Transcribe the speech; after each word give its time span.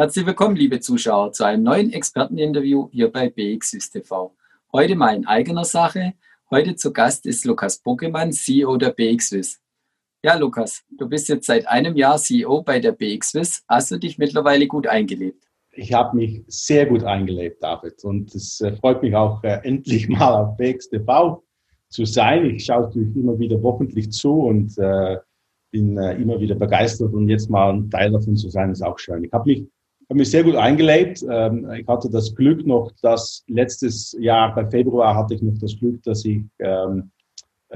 Herzlich 0.00 0.26
willkommen, 0.26 0.54
liebe 0.54 0.78
Zuschauer, 0.78 1.32
zu 1.32 1.42
einem 1.42 1.64
neuen 1.64 1.92
Experteninterview 1.92 2.88
hier 2.92 3.10
bei 3.10 3.30
BXWIS 3.30 3.90
TV. 3.90 4.32
Heute 4.72 4.94
mal 4.94 5.16
in 5.16 5.26
eigener 5.26 5.64
Sache. 5.64 6.12
Heute 6.52 6.76
zu 6.76 6.92
Gast 6.92 7.26
ist 7.26 7.44
Lukas 7.44 7.80
Bogemann, 7.80 8.30
CEO 8.30 8.76
der 8.76 8.90
BXWIS. 8.90 9.60
Ja, 10.22 10.36
Lukas, 10.36 10.84
du 10.96 11.08
bist 11.08 11.28
jetzt 11.28 11.46
seit 11.46 11.66
einem 11.66 11.96
Jahr 11.96 12.16
CEO 12.16 12.62
bei 12.62 12.78
der 12.78 12.92
BXWIS. 12.92 13.64
Hast 13.66 13.90
du 13.90 13.98
dich 13.98 14.18
mittlerweile 14.18 14.68
gut 14.68 14.86
eingelebt? 14.86 15.42
Ich 15.72 15.92
habe 15.92 16.16
mich 16.16 16.44
sehr 16.46 16.86
gut 16.86 17.02
eingelebt, 17.02 17.60
David. 17.60 18.04
Und 18.04 18.32
es 18.36 18.60
äh, 18.60 18.76
freut 18.76 19.02
mich 19.02 19.16
auch, 19.16 19.42
äh, 19.42 19.58
endlich 19.64 20.08
mal 20.08 20.44
auf 20.44 20.56
BX 20.58 20.90
TV 20.90 21.42
zu 21.88 22.04
sein. 22.04 22.46
Ich 22.46 22.66
schaue 22.66 22.82
natürlich 22.82 23.16
immer 23.16 23.36
wieder 23.36 23.60
wochentlich 23.64 24.12
zu 24.12 24.42
und 24.42 24.78
äh, 24.78 25.16
bin 25.72 25.98
äh, 25.98 26.14
immer 26.22 26.38
wieder 26.38 26.54
begeistert. 26.54 27.12
Und 27.12 27.28
jetzt 27.28 27.50
mal 27.50 27.72
ein 27.72 27.90
Teil 27.90 28.12
davon 28.12 28.36
zu 28.36 28.48
sein, 28.48 28.70
ist 28.70 28.82
auch 28.82 29.00
schön. 29.00 29.24
Ich 29.24 29.32
habe 29.32 29.50
mich 29.50 29.66
habe 30.08 30.18
mich 30.18 30.30
sehr 30.30 30.44
gut 30.44 30.56
eingelebt. 30.56 31.24
Ähm, 31.28 31.70
ich 31.72 31.86
hatte 31.86 32.08
das 32.10 32.34
Glück 32.34 32.66
noch, 32.66 32.90
dass 33.02 33.44
letztes 33.46 34.16
Jahr 34.18 34.54
bei 34.54 34.66
Februar 34.66 35.14
hatte 35.14 35.34
ich 35.34 35.42
noch 35.42 35.58
das 35.60 35.78
Glück, 35.78 36.02
dass 36.02 36.24
ich 36.24 36.42
ähm, 36.60 37.10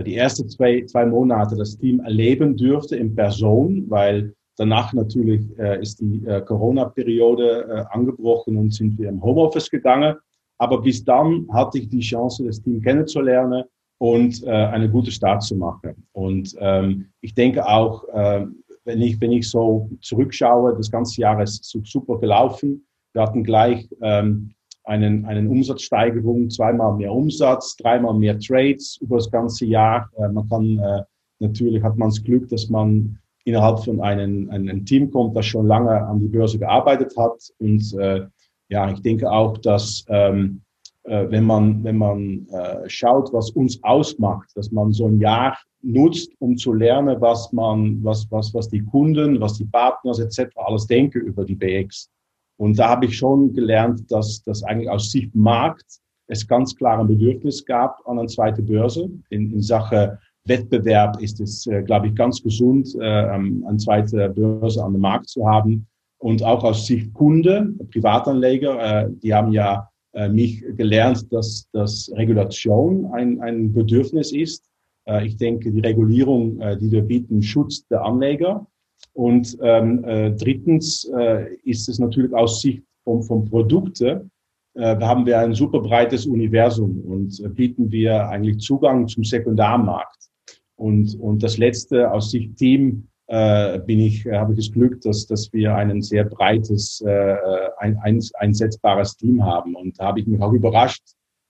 die 0.00 0.16
ersten 0.16 0.48
zwei, 0.48 0.84
zwei 0.86 1.04
Monate 1.04 1.56
das 1.56 1.76
Team 1.76 2.00
erleben 2.00 2.56
dürfte 2.56 2.96
in 2.96 3.14
Person, 3.14 3.84
weil 3.88 4.34
danach 4.56 4.92
natürlich 4.94 5.42
äh, 5.58 5.82
ist 5.82 6.00
die 6.00 6.24
äh, 6.26 6.40
Corona-Periode 6.40 7.66
äh, 7.68 7.94
angebrochen 7.94 8.56
und 8.56 8.72
sind 8.72 8.98
wir 8.98 9.10
im 9.10 9.22
Homeoffice 9.22 9.70
gegangen. 9.70 10.16
Aber 10.56 10.80
bis 10.80 11.04
dann 11.04 11.46
hatte 11.52 11.78
ich 11.78 11.88
die 11.88 12.00
Chance, 12.00 12.44
das 12.44 12.62
Team 12.62 12.80
kennenzulernen 12.80 13.64
und 13.98 14.42
äh, 14.44 14.50
eine 14.50 14.88
gute 14.88 15.10
Start 15.10 15.42
zu 15.42 15.56
machen. 15.56 16.06
Und 16.12 16.56
ähm, 16.58 17.08
ich 17.20 17.34
denke 17.34 17.66
auch, 17.66 18.08
äh, 18.08 18.46
wenn 18.84 19.00
ich, 19.00 19.20
wenn 19.20 19.32
ich 19.32 19.48
so 19.48 19.88
zurückschaue, 20.00 20.74
das 20.76 20.90
ganze 20.90 21.20
Jahr 21.20 21.42
ist 21.42 21.64
super 21.84 22.18
gelaufen. 22.18 22.86
Wir 23.12 23.22
hatten 23.22 23.44
gleich 23.44 23.88
ähm, 24.00 24.54
einen, 24.84 25.24
einen 25.26 25.48
Umsatzsteigerung, 25.48 26.50
zweimal 26.50 26.96
mehr 26.96 27.12
Umsatz, 27.12 27.76
dreimal 27.76 28.14
mehr 28.14 28.38
Trades 28.38 28.98
über 29.00 29.16
das 29.16 29.30
ganze 29.30 29.66
Jahr. 29.66 30.10
Äh, 30.16 30.28
man 30.28 30.48
kann 30.48 30.78
äh, 30.78 31.02
natürlich 31.38 31.82
hat 31.82 31.96
man 31.96 32.08
das 32.08 32.22
Glück, 32.22 32.48
dass 32.48 32.68
man 32.68 33.18
innerhalb 33.44 33.80
von 33.80 34.00
einem, 34.00 34.48
einem 34.50 34.86
Team 34.86 35.10
kommt, 35.10 35.36
das 35.36 35.46
schon 35.46 35.66
lange 35.66 35.90
an 35.90 36.20
die 36.20 36.28
Börse 36.28 36.58
gearbeitet 36.58 37.14
hat. 37.16 37.52
Und 37.58 37.92
äh, 37.98 38.26
ja, 38.68 38.90
ich 38.90 39.00
denke 39.02 39.30
auch, 39.30 39.58
dass 39.58 40.04
ähm, 40.08 40.62
äh, 40.64 40.71
wenn 41.04 41.44
man, 41.44 41.82
wenn 41.82 41.96
man 41.96 42.46
äh, 42.48 42.88
schaut, 42.88 43.32
was 43.32 43.50
uns 43.50 43.82
ausmacht, 43.82 44.50
dass 44.54 44.70
man 44.70 44.92
so 44.92 45.08
ein 45.08 45.18
Jahr 45.18 45.58
nutzt, 45.82 46.32
um 46.38 46.56
zu 46.56 46.72
lernen, 46.72 47.20
was 47.20 47.52
man, 47.52 48.02
was, 48.04 48.30
was, 48.30 48.54
was 48.54 48.68
die 48.68 48.84
Kunden, 48.84 49.40
was 49.40 49.54
die 49.54 49.64
Partners 49.64 50.20
etc. 50.20 50.54
alles 50.56 50.86
denken 50.86 51.22
über 51.22 51.44
die 51.44 51.56
BX. 51.56 52.08
Und 52.56 52.78
da 52.78 52.88
habe 52.88 53.06
ich 53.06 53.16
schon 53.16 53.52
gelernt, 53.52 54.10
dass 54.10 54.42
das 54.44 54.62
eigentlich 54.62 54.88
aus 54.88 55.10
Sicht 55.10 55.34
Markt 55.34 56.00
es 56.28 56.46
ganz 56.46 56.74
klar 56.76 57.00
ein 57.00 57.08
Bedürfnis 57.08 57.64
gab 57.64 58.00
an 58.06 58.18
eine 58.18 58.28
zweite 58.28 58.62
Börse. 58.62 59.10
In, 59.30 59.52
in 59.52 59.60
Sache 59.60 60.18
Wettbewerb 60.44 61.20
ist 61.20 61.40
es, 61.40 61.66
äh, 61.66 61.82
glaube 61.82 62.08
ich, 62.08 62.14
ganz 62.14 62.42
gesund, 62.42 62.94
äh, 63.00 63.04
eine 63.04 63.76
zweite 63.76 64.28
Börse 64.30 64.82
an 64.82 64.92
dem 64.92 65.00
Markt 65.00 65.28
zu 65.28 65.46
haben. 65.46 65.86
Und 66.18 66.42
auch 66.42 66.62
aus 66.62 66.86
Sicht 66.86 67.12
Kunde, 67.14 67.74
Privatanleger, 67.90 69.04
äh, 69.04 69.10
die 69.10 69.34
haben 69.34 69.52
ja 69.52 69.74
äh, 69.80 69.91
mich 70.30 70.62
gelernt, 70.76 71.32
dass, 71.32 71.68
dass 71.72 72.10
Regulation 72.14 73.06
ein, 73.12 73.40
ein 73.40 73.72
Bedürfnis 73.72 74.32
ist. 74.32 74.68
Äh, 75.06 75.26
ich 75.26 75.36
denke, 75.36 75.70
die 75.72 75.80
Regulierung, 75.80 76.60
äh, 76.60 76.76
die 76.76 76.90
wir 76.90 77.02
bieten, 77.02 77.42
schützt 77.42 77.90
der 77.90 78.04
Anleger. 78.04 78.66
Und 79.14 79.58
ähm, 79.62 80.04
äh, 80.04 80.32
drittens 80.32 81.10
äh, 81.16 81.54
ist 81.64 81.88
es 81.88 81.98
natürlich 81.98 82.32
aus 82.32 82.60
Sicht 82.60 82.82
von, 83.04 83.22
von 83.22 83.44
Produkte, 83.44 84.28
äh, 84.74 84.96
haben 85.00 85.26
wir 85.26 85.38
ein 85.38 85.54
super 85.54 85.80
breites 85.80 86.24
Universum 86.26 87.00
und 87.02 87.40
äh, 87.40 87.48
bieten 87.48 87.90
wir 87.90 88.28
eigentlich 88.28 88.58
Zugang 88.58 89.08
zum 89.08 89.24
Sekundarmarkt. 89.24 90.30
Und, 90.76 91.18
und 91.20 91.42
das 91.42 91.58
letzte 91.58 92.10
aus 92.10 92.30
Sicht 92.30 92.56
Team 92.56 93.08
äh, 93.32 93.78
bin 93.86 93.98
ich, 93.98 94.26
äh, 94.26 94.36
habe 94.36 94.52
ich 94.52 94.58
das 94.58 94.72
Glück, 94.72 95.00
dass, 95.00 95.26
dass 95.26 95.50
wir 95.54 95.74
ein 95.74 96.02
sehr 96.02 96.24
breites, 96.24 97.00
äh, 97.00 97.36
ein, 97.78 97.96
ein, 98.02 98.20
einsetzbares 98.34 99.16
Team 99.16 99.42
haben. 99.42 99.74
Und 99.74 99.98
da 99.98 100.08
habe 100.08 100.20
ich 100.20 100.26
mich 100.26 100.38
auch 100.42 100.52
überrascht, 100.52 101.02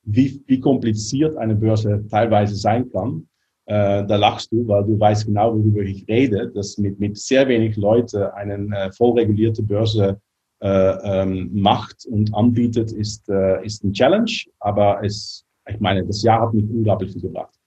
wie, 0.04 0.40
wie 0.46 0.60
kompliziert 0.60 1.36
eine 1.36 1.56
Börse 1.56 2.04
teilweise 2.08 2.54
sein 2.54 2.88
kann. 2.88 3.26
Äh, 3.66 4.06
da 4.06 4.14
lachst 4.14 4.52
du, 4.52 4.66
weil 4.68 4.84
du 4.84 4.98
weißt 4.98 5.26
genau, 5.26 5.56
worüber 5.56 5.82
ich 5.82 6.06
rede, 6.06 6.52
dass 6.54 6.78
mit, 6.78 7.00
mit 7.00 7.18
sehr 7.18 7.48
wenig 7.48 7.76
Leute 7.76 8.32
eine 8.34 8.54
äh, 8.76 8.92
voll 8.92 9.18
regulierte 9.18 9.64
Börse 9.64 10.20
äh, 10.60 10.68
ähm, 10.68 11.50
macht 11.52 12.06
und 12.06 12.32
anbietet, 12.32 12.92
ist, 12.92 13.28
äh, 13.28 13.64
ist 13.64 13.82
ein 13.82 13.92
Challenge. 13.92 14.30
Aber 14.60 15.02
es, 15.02 15.44
ich 15.68 15.80
meine, 15.80 16.06
das 16.06 16.22
Jahr 16.22 16.42
hat 16.42 16.54
mich 16.54 16.70
unglaublich 16.70 17.12
viel 17.12 17.22
gebracht. 17.22 17.58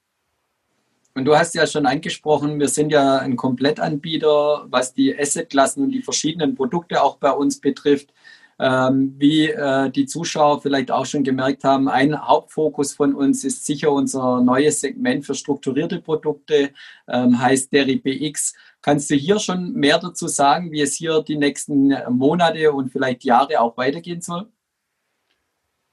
Und 1.18 1.24
du 1.24 1.38
hast 1.38 1.56
ja 1.56 1.66
schon 1.66 1.86
angesprochen, 1.86 2.59
wir 2.59 2.68
sind 2.68 2.92
ja 2.92 3.20
ein 3.20 3.38
Komplettanbieter, 3.38 4.66
was 4.70 4.94
die 4.94 5.18
Assetklassen 5.18 5.84
und 5.84 5.92
die 5.92 6.02
verschiedenen 6.02 6.56
Produkte 6.56 7.02
auch 7.02 7.18
bei 7.18 7.31
uns 7.31 7.62
betrifft. 7.62 8.14
Ähm, 8.59 9.16
wie 9.18 9.50
äh, 9.50 9.90
die 9.92 10.06
Zuschauer 10.06 10.62
vielleicht 10.62 10.92
auch 10.92 11.06
schon 11.06 11.24
gemerkt 11.24 11.64
haben, 11.64 11.90
ein 11.90 12.18
Hauptfokus 12.18 12.94
von 12.94 13.14
uns 13.14 13.44
ist 13.44 13.66
sicher 13.66 13.92
unser 13.92 14.42
neues 14.42 14.81
Segment 14.81 15.26
für 15.26 15.36
strukturierte 15.36 16.02
Produkte, 16.02 16.72
ähm, 17.08 17.42
heißt 17.42 17.72
DeriBX. 17.72 18.53
Kannst 18.82 19.09
du 19.09 19.16
hier 19.16 19.40
schon 19.40 19.74
mehr 19.74 20.00
dazu 20.00 20.28
sagen, 20.28 20.72
wie 20.72 20.82
es 20.82 20.96
hier 20.96 21.22
die 21.22 21.38
nächsten 21.38 21.94
Monate 22.09 22.72
und 22.72 22.92
vielleicht 22.92 23.24
Jahre 23.24 23.59
auch 23.59 23.76
weitergehen 23.78 24.22
soll? 24.22 24.47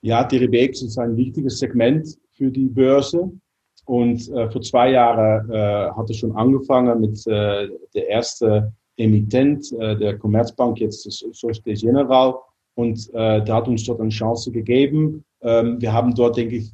Ja, 0.03 0.25
DeriBX 0.25 0.83
ist 0.83 0.99
ein 0.99 1.17
wichtiges 1.17 1.59
Segment 1.59 2.17
für 2.33 2.51
die 2.51 2.67
Börse. 2.67 3.33
Und 3.85 4.29
äh, 4.31 4.51
vor 4.51 4.63
zwei 4.63 4.91
Jahren 4.93 5.51
äh, 5.51 5.91
hat 5.91 6.09
es 6.09 6.19
schon 6.19 6.37
angefangen 6.37 7.01
mit 7.01 7.27
äh, 7.27 7.69
der 7.95 8.09
erste 8.09 8.73
Emittent 8.97 9.73
äh, 9.73 9.97
der 9.97 10.19
Commerzbank, 10.19 10.79
jetzt 10.79 11.03
Societe 11.03 11.75
General. 11.75 12.35
Und 12.75 13.11
äh, 13.13 13.43
der 13.45 13.55
hat 13.55 13.69
uns 13.69 13.85
dort 13.85 14.01
eine 14.01 14.11
Chance 14.11 14.51
gegeben. 14.51 15.25
Ähm, 15.43 15.81
wir 15.81 15.93
haben 15.93 16.15
dort, 16.15 16.37
denke 16.37 16.57
ich, 16.57 16.73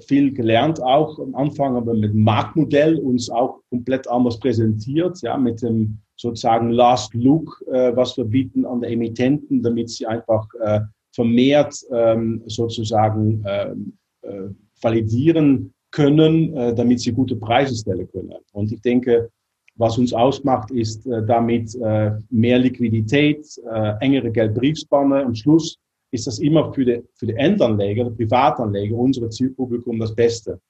viel 0.00 0.32
gelernt 0.32 0.82
auch 0.82 1.18
am 1.18 1.34
Anfang, 1.34 1.76
aber 1.76 1.94
mit 1.94 2.12
dem 2.12 2.22
Marktmodell 2.22 2.98
uns 2.98 3.30
auch 3.30 3.60
komplett 3.70 4.06
anders 4.08 4.38
präsentiert, 4.38 5.20
ja, 5.22 5.36
mit 5.38 5.62
dem 5.62 5.98
sozusagen 6.16 6.70
Last 6.70 7.14
Look, 7.14 7.62
äh, 7.72 7.96
was 7.96 8.16
wir 8.16 8.24
bieten 8.24 8.66
an 8.66 8.80
die 8.80 8.88
Emittenten, 8.88 9.62
damit 9.62 9.88
sie 9.90 10.06
einfach 10.06 10.46
äh, 10.60 10.80
vermehrt 11.14 11.74
ähm, 11.90 12.42
sozusagen 12.46 13.42
ähm, 13.46 13.98
äh, 14.22 14.48
validieren 14.82 15.72
können, 15.90 16.54
äh, 16.56 16.74
damit 16.74 17.00
sie 17.00 17.12
gute 17.12 17.36
Preise 17.36 17.74
stellen 17.74 18.08
können. 18.10 18.34
Und 18.52 18.72
ich 18.72 18.80
denke, 18.80 19.30
was 19.76 19.96
uns 19.96 20.12
ausmacht, 20.12 20.70
ist 20.70 21.06
äh, 21.06 21.24
damit 21.24 21.74
äh, 21.76 22.12
mehr 22.30 22.58
Liquidität, 22.58 23.46
äh, 23.72 23.94
engere 24.00 24.30
Geldbriefspanne. 24.30 25.24
Am 25.24 25.34
Schluss 25.34 25.78
ist 26.10 26.26
das 26.26 26.38
immer 26.38 26.72
für 26.72 26.84
die, 26.84 27.02
für 27.14 27.26
die 27.26 27.34
Endanleger, 27.34 28.04
die 28.04 28.16
Privatanleger, 28.16 28.96
unser 28.96 29.30
Zielpublikum 29.30 29.98
das 29.98 30.14
Beste. 30.14 30.60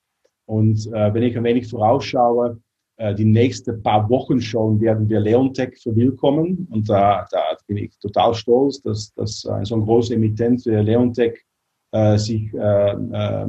Und 0.46 0.86
äh, 0.92 1.12
wenn 1.12 1.22
ich 1.22 1.36
ein 1.36 1.44
wenig 1.44 1.68
vorausschaue, 1.68 2.60
äh, 2.98 3.14
die 3.14 3.24
nächsten 3.24 3.82
paar 3.82 4.08
Wochen 4.10 4.40
schon 4.40 4.80
werden 4.80 5.08
wir 5.08 5.20
Leontech 5.20 5.78
verwillkommen. 5.78 6.68
Und 6.70 6.88
da, 6.88 7.26
da 7.30 7.56
bin 7.66 7.78
ich 7.78 7.96
total 7.98 8.34
stolz, 8.34 8.82
dass, 8.82 9.12
dass 9.14 9.46
ein 9.46 9.64
so 9.64 9.76
ein 9.76 9.82
großer 9.82 10.14
Emittent 10.14 10.66
wie 10.66 10.70
Leontech 10.70 11.38
äh, 11.92 12.18
sich 12.18 12.52
äh, 12.54 12.90
äh, 12.90 13.46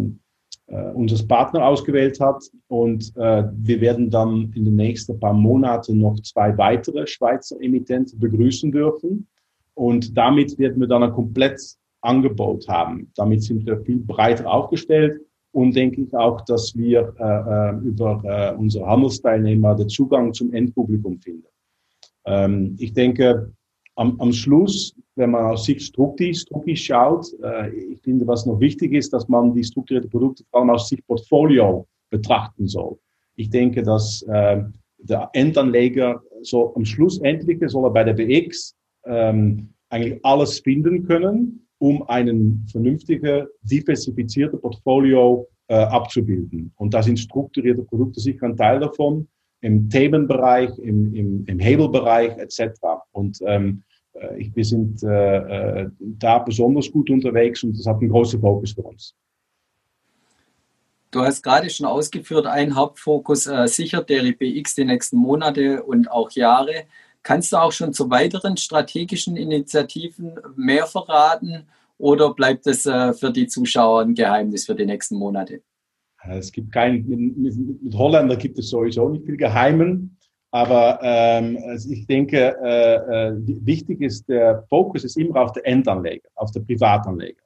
äh, 0.69 0.91
unser 0.93 1.25
Partner 1.27 1.65
ausgewählt 1.65 2.19
hat. 2.19 2.43
Und 2.67 3.11
äh, 3.17 3.43
wir 3.53 3.81
werden 3.81 4.09
dann 4.09 4.51
in 4.55 4.65
den 4.65 4.75
nächsten 4.75 5.19
paar 5.19 5.33
Monaten 5.33 5.99
noch 5.99 6.19
zwei 6.21 6.57
weitere 6.57 7.07
Schweizer 7.07 7.59
Emittenten 7.61 8.19
begrüßen 8.19 8.71
dürfen. 8.71 9.27
Und 9.73 10.15
damit 10.17 10.57
werden 10.59 10.79
wir 10.79 10.87
dann 10.87 11.03
ein 11.03 11.13
komplettes 11.13 11.79
Angebot 12.01 12.67
haben. 12.67 13.11
Damit 13.15 13.43
sind 13.43 13.65
wir 13.65 13.79
viel 13.81 13.99
breiter 13.99 14.49
aufgestellt 14.49 15.21
und 15.51 15.75
denke 15.75 16.01
ich 16.01 16.13
auch, 16.13 16.41
dass 16.41 16.75
wir 16.75 17.13
äh, 17.17 17.23
äh 17.23 17.77
über 17.79 18.21
äh, 18.23 18.55
unsere 18.55 18.85
Handelsteilnehmer 18.85 19.75
den 19.75 19.89
Zugang 19.89 20.33
zum 20.33 20.53
Endpublikum 20.53 21.19
finden. 21.19 21.47
Ähm, 22.25 22.75
ich 22.77 22.93
denke, 22.93 23.51
am, 23.95 24.19
am 24.19 24.31
Schluss, 24.31 24.95
wenn 25.15 25.31
man 25.31 25.45
aus 25.45 25.65
Sicht 25.65 25.81
Strukti, 25.81 26.33
Strukti 26.33 26.75
schaut, 26.75 27.27
äh, 27.43 27.69
ich 27.69 28.01
finde, 28.01 28.25
was 28.27 28.45
noch 28.45 28.59
wichtig 28.59 28.93
ist, 28.93 29.11
dass 29.13 29.27
man 29.27 29.53
die 29.53 29.63
strukturierten 29.63 30.09
Produkte 30.09 30.43
vor 30.49 30.61
allem 30.61 30.69
aus 30.69 30.89
Sicht 30.89 31.05
Portfolio 31.05 31.87
betrachten 32.09 32.67
soll. 32.67 32.97
Ich 33.35 33.49
denke, 33.49 33.83
dass 33.83 34.21
äh, 34.23 34.63
der 34.97 35.29
Endanleger 35.33 36.21
so 36.41 36.75
am 36.75 36.85
Schluss 36.85 37.19
endlich 37.19 37.59
soll 37.67 37.85
er 37.85 37.91
bei 37.91 38.03
der 38.03 38.13
BX 38.13 38.75
ähm, 39.05 39.69
eigentlich 39.89 40.19
alles 40.23 40.59
finden 40.59 41.05
können, 41.05 41.67
um 41.79 42.03
einen 42.03 42.65
vernünftigen, 42.71 43.47
diversifizierten 43.63 44.59
Portfolio 44.59 45.47
äh, 45.67 45.75
abzubilden. 45.75 46.73
Und 46.77 46.93
da 46.93 47.01
sind 47.01 47.19
strukturierte 47.19 47.83
Produkte 47.83 48.19
sicher 48.19 48.45
ein 48.45 48.57
Teil 48.57 48.79
davon, 48.79 49.27
im 49.61 49.89
Themenbereich, 49.89 50.77
im, 50.79 51.13
im, 51.13 51.45
im 51.45 51.59
Hebelbereich 51.59 52.37
etc. 52.37 52.79
Und 53.11 53.39
ähm, 53.45 53.83
äh, 54.13 54.41
ich, 54.41 54.55
wir 54.55 54.65
sind 54.65 55.03
äh, 55.03 55.81
äh, 55.81 55.89
da 55.99 56.39
besonders 56.39 56.91
gut 56.91 57.09
unterwegs 57.09 57.63
und 57.63 57.77
das 57.77 57.85
hat 57.85 57.99
einen 57.99 58.09
großen 58.09 58.39
Fokus 58.39 58.73
für 58.73 58.83
uns. 58.83 59.15
Du 61.11 61.21
hast 61.21 61.41
gerade 61.41 61.69
schon 61.71 61.87
ausgeführt, 61.87 62.45
ein 62.45 62.75
Hauptfokus 62.75 63.47
äh, 63.47 63.67
sichert 63.67 64.09
der 64.09 64.23
IPX 64.23 64.75
die 64.75 64.85
nächsten 64.85 65.17
Monate 65.17 65.81
und 65.83 66.11
auch 66.11 66.29
Jahre. 66.31 66.85
Kannst 67.23 67.51
du 67.51 67.57
auch 67.57 67.71
schon 67.71 67.93
zu 67.93 68.09
weiteren 68.09 68.57
strategischen 68.57 69.35
Initiativen 69.35 70.39
mehr 70.55 70.85
verraten 70.85 71.67
oder 71.97 72.33
bleibt 72.33 72.67
es 72.67 72.85
äh, 72.85 73.13
für 73.13 73.31
die 73.31 73.47
Zuschauer 73.47 74.01
ein 74.01 74.13
Geheimnis 74.13 74.67
für 74.67 74.75
die 74.75 74.85
nächsten 74.85 75.15
Monate? 75.15 75.61
Es 76.27 76.51
gibt 76.51 76.71
kein, 76.71 77.05
mit 77.07 77.95
Holländer 77.95 78.35
gibt 78.35 78.59
es 78.59 78.69
sowieso 78.69 79.09
nicht 79.09 79.25
viel 79.25 79.37
Geheimen, 79.37 80.17
aber 80.51 80.99
ähm, 81.03 81.57
also 81.67 81.89
ich 81.91 82.07
denke, 82.07 82.55
äh, 82.63 82.95
äh, 82.95 83.33
wichtig 83.65 84.01
ist, 84.01 84.27
der 84.27 84.63
Fokus 84.69 85.03
ist 85.03 85.17
immer 85.17 85.41
auf 85.41 85.51
der 85.51 85.65
Endanleger, 85.67 86.27
auf 86.35 86.51
der 86.51 86.61
Privatanleger. 86.61 87.43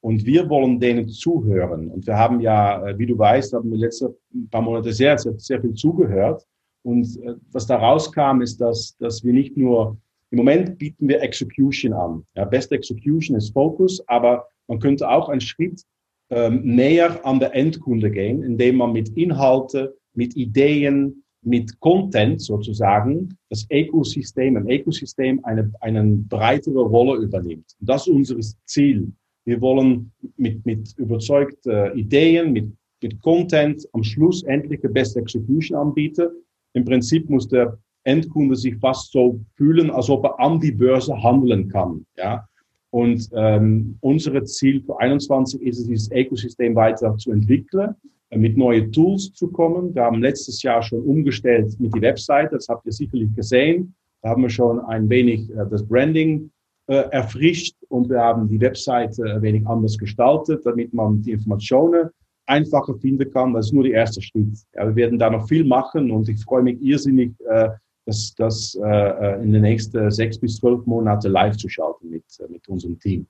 Und 0.00 0.24
wir 0.24 0.48
wollen 0.48 0.80
denen 0.80 1.08
zuhören. 1.08 1.90
Und 1.90 2.06
wir 2.06 2.16
haben 2.16 2.40
ja, 2.40 2.86
äh, 2.86 2.98
wie 2.98 3.06
du 3.06 3.18
weißt, 3.18 3.52
haben 3.52 3.70
wir 3.70 3.78
letzte 3.78 4.16
paar 4.50 4.62
Monate 4.62 4.92
sehr, 4.92 5.18
sehr, 5.18 5.34
sehr 5.38 5.60
viel 5.60 5.74
zugehört. 5.74 6.46
Und 6.82 7.04
äh, 7.22 7.34
was 7.52 7.66
da 7.66 7.76
rauskam, 7.76 8.40
ist, 8.40 8.60
dass, 8.60 8.96
dass 8.96 9.22
wir 9.22 9.32
nicht 9.32 9.56
nur, 9.56 9.98
im 10.30 10.38
Moment 10.38 10.78
bieten 10.78 11.08
wir 11.08 11.20
Execution 11.20 11.92
an. 11.92 12.24
Ja, 12.34 12.44
Best 12.44 12.72
Execution 12.72 13.36
ist 13.36 13.52
Focus, 13.52 14.02
aber 14.06 14.46
man 14.68 14.78
könnte 14.78 15.08
auch 15.08 15.28
einen 15.28 15.40
Schritt 15.40 15.82
ähm, 16.30 16.62
näher 16.62 17.24
an 17.24 17.40
der 17.40 17.54
Endkunde 17.54 18.10
gehen, 18.10 18.42
indem 18.42 18.76
man 18.76 18.92
mit 18.92 19.08
Inhalte, 19.16 19.96
mit 20.14 20.36
Ideen, 20.36 21.24
mit 21.42 21.78
Content 21.80 22.40
sozusagen 22.40 23.36
das 23.48 23.66
Ökosystem, 23.70 24.56
ein 24.56 24.68
Ökosystem 24.68 25.42
eine, 25.44 25.72
eine 25.80 26.04
breitere 26.04 26.80
Rolle 26.80 27.22
übernimmt. 27.22 27.74
Das 27.80 28.06
ist 28.06 28.12
unser 28.12 28.36
Ziel. 28.64 29.12
Wir 29.44 29.60
wollen 29.60 30.12
mit, 30.36 30.64
mit 30.66 30.94
überzeugten 30.98 31.96
Ideen, 31.96 32.52
mit, 32.52 32.70
mit 33.02 33.20
Content 33.22 33.88
am 33.92 34.02
Schluss 34.02 34.42
endlich 34.42 34.80
die 34.80 34.88
beste 34.88 35.20
Execution 35.20 35.78
anbieten. 35.78 36.28
Im 36.74 36.84
Prinzip 36.84 37.30
muss 37.30 37.48
der 37.48 37.78
Endkunde 38.04 38.56
sich 38.56 38.76
fast 38.76 39.12
so 39.12 39.40
fühlen, 39.54 39.90
als 39.90 40.10
ob 40.10 40.24
er 40.24 40.38
an 40.40 40.60
die 40.60 40.72
Börse 40.72 41.22
handeln 41.22 41.68
kann. 41.68 42.04
Ja? 42.16 42.46
Und 42.90 43.28
ähm, 43.34 43.98
unser 44.00 44.44
Ziel 44.44 44.82
für 44.82 44.98
21 44.98 45.60
ist 45.62 45.78
es, 45.80 45.86
dieses 45.86 46.10
Ökosystem 46.10 46.74
weiter 46.74 47.16
zu 47.16 47.32
entwickeln, 47.32 47.94
äh, 48.30 48.38
mit 48.38 48.56
neuen 48.56 48.90
Tools 48.92 49.32
zu 49.32 49.48
kommen. 49.48 49.94
Wir 49.94 50.02
haben 50.02 50.22
letztes 50.22 50.62
Jahr 50.62 50.82
schon 50.82 51.02
umgestellt 51.02 51.78
mit 51.78 51.94
die 51.94 52.00
Webseite, 52.00 52.54
das 52.56 52.68
habt 52.68 52.86
ihr 52.86 52.92
sicherlich 52.92 53.34
gesehen. 53.34 53.94
Da 54.22 54.30
haben 54.30 54.42
wir 54.42 54.50
schon 54.50 54.80
ein 54.80 55.08
wenig 55.08 55.50
äh, 55.50 55.66
das 55.70 55.86
Branding 55.86 56.50
äh, 56.86 57.04
erfrischt 57.10 57.76
und 57.88 58.08
wir 58.08 58.20
haben 58.20 58.48
die 58.48 58.60
Webseite 58.60 59.22
ein 59.34 59.42
wenig 59.42 59.66
anders 59.66 59.98
gestaltet, 59.98 60.64
damit 60.64 60.94
man 60.94 61.20
die 61.20 61.32
Informationen 61.32 62.08
einfacher 62.46 62.94
finden 62.94 63.30
kann. 63.30 63.52
Das 63.52 63.66
ist 63.66 63.72
nur 63.72 63.84
der 63.84 63.92
erste 63.92 64.22
Schritt. 64.22 64.56
Ja, 64.74 64.86
wir 64.86 64.96
werden 64.96 65.18
da 65.18 65.28
noch 65.28 65.46
viel 65.46 65.64
machen 65.64 66.10
und 66.10 66.28
ich 66.28 66.42
freue 66.42 66.62
mich 66.62 66.80
irrsinnig, 66.80 67.32
äh, 67.46 67.68
das, 68.08 68.34
das 68.34 68.78
äh, 68.82 69.42
in 69.42 69.52
den 69.52 69.62
nächsten 69.62 70.10
sechs 70.10 70.38
bis 70.38 70.56
zwölf 70.56 70.86
Monaten 70.86 71.30
live 71.30 71.56
zu 71.58 71.68
schalten 71.68 72.08
mit, 72.08 72.24
mit 72.48 72.66
unserem 72.66 72.98
Team. 72.98 73.26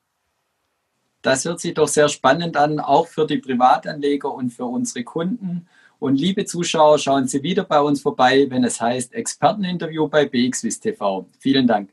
Das 1.20 1.44
hört 1.44 1.58
sich 1.58 1.74
doch 1.74 1.88
sehr 1.88 2.08
spannend 2.08 2.56
an, 2.56 2.78
auch 2.78 3.08
für 3.08 3.26
die 3.26 3.38
Privatanleger 3.38 4.32
und 4.32 4.50
für 4.50 4.66
unsere 4.66 5.02
Kunden. 5.02 5.66
Und 5.98 6.14
liebe 6.14 6.44
Zuschauer, 6.44 6.98
schauen 6.98 7.26
Sie 7.26 7.42
wieder 7.42 7.64
bei 7.64 7.80
uns 7.80 8.00
vorbei, 8.00 8.46
wenn 8.48 8.62
es 8.62 8.80
heißt 8.80 9.12
Experteninterview 9.14 10.06
bei 10.06 10.26
BXWIS 10.26 10.78
TV. 10.78 11.26
Vielen 11.40 11.66
Dank. 11.66 11.90